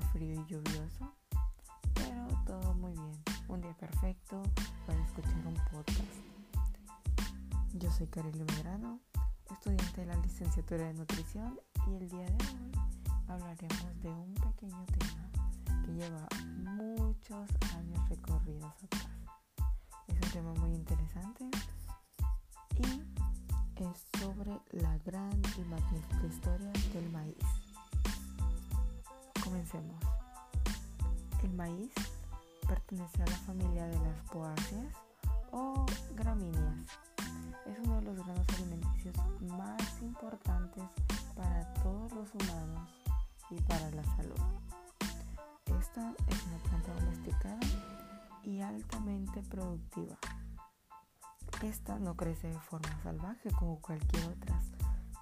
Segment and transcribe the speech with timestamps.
[0.00, 1.12] frío y lluvioso,
[1.94, 3.12] pero todo muy bien.
[3.48, 4.42] Un día perfecto
[4.86, 6.00] para escuchar un podcast.
[7.74, 9.00] Yo soy Kareli Medrano,
[9.50, 12.72] estudiante de la licenciatura de nutrición y el día de hoy
[13.28, 15.30] hablaremos de un pequeño tema
[15.84, 17.50] que lleva muchos
[31.44, 31.92] El maíz
[32.66, 34.96] pertenece a la familia de las poáceas
[35.52, 35.84] o
[36.16, 36.88] gramíneas.
[37.66, 40.84] Es uno de los granos alimenticios más importantes
[41.36, 42.90] para todos los humanos
[43.50, 44.40] y para la salud.
[45.78, 47.60] Esta es una planta domesticada
[48.42, 50.16] y altamente productiva.
[51.62, 54.58] Esta no crece de forma salvaje como cualquier otra.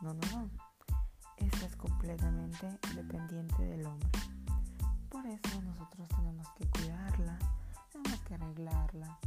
[0.01, 0.51] No, no, no.
[1.37, 4.09] Esta es completamente dependiente del hombre.
[5.13, 7.39] Por eso nosotros tenemos que cuidarla,
[7.91, 9.19] tenemos que arreglarla,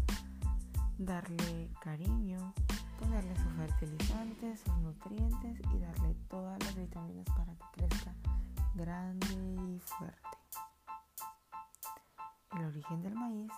[0.97, 2.53] darle cariño,
[2.97, 8.13] ponerle sus fertilizantes, sus nutrientes y darle todas las vitaminas para que crezca
[8.75, 10.37] grande y fuerte.
[12.53, 13.51] El origen del maíz,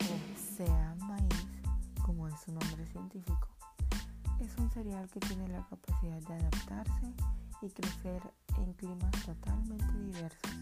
[0.00, 1.46] o sea maíz,
[2.04, 3.48] como es su nombre científico,
[4.38, 7.14] es un cereal que tiene la capacidad de adaptarse
[7.62, 8.22] y crecer
[8.58, 10.52] en climas totalmente diversos,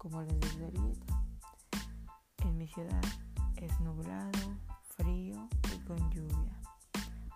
[0.00, 1.22] como les ahorita.
[2.44, 3.02] En mi ciudad
[3.56, 4.56] es nublado,
[4.96, 6.58] frío y con lluvia,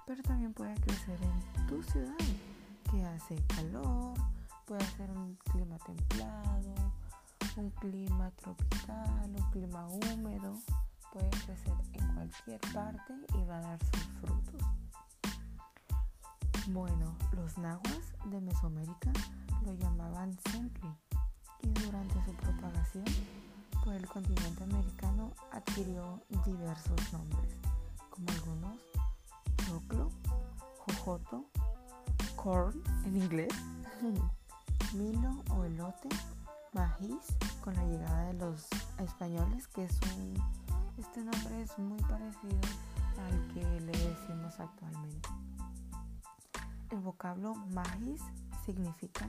[0.06, 2.16] pero también puede crecer en tu ciudad,
[2.90, 4.14] que hace calor,
[4.64, 6.74] puede ser un clima templado,
[7.56, 10.58] un clima tropical, un clima húmedo
[11.12, 14.62] puede crecer en cualquier parte y va a dar sus frutos.
[16.68, 19.12] Bueno, los nahuas de Mesoamérica
[19.66, 21.03] lo llamaban simpli
[21.64, 23.04] y durante su propagación
[23.82, 27.56] por el continente americano adquirió diversos nombres,
[28.10, 28.78] como algunos
[29.66, 30.10] choclo,
[30.78, 31.44] jojoto,
[32.36, 33.52] corn en inglés,
[34.94, 36.08] milo o elote,
[36.72, 38.66] maíz con la llegada de los
[38.98, 40.34] españoles que es un
[40.98, 42.60] este nombre es muy parecido
[43.26, 45.28] al que le decimos actualmente.
[46.90, 48.22] El vocablo maíz
[48.64, 49.28] significa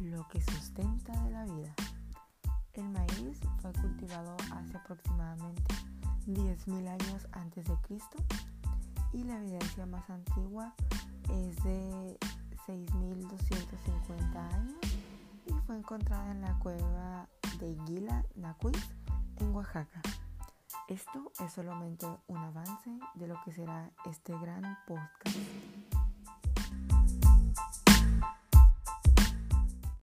[0.00, 1.74] lo que sustenta de la vida.
[2.74, 5.74] El maíz fue cultivado hace aproximadamente
[6.26, 8.18] 10.000 años antes de Cristo
[9.12, 10.74] y la evidencia más antigua
[11.30, 12.18] es de
[12.66, 14.76] 6.250 años
[15.46, 17.28] y fue encontrada en la cueva
[17.58, 18.90] de Iguila, Nacuiz,
[19.36, 20.02] en Oaxaca.
[20.88, 25.95] Esto es solamente un avance de lo que será este gran podcast.